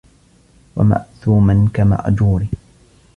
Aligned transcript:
وَمَأْثُومًا 0.75 1.69
كَمَأْجُورٍ 1.73 2.45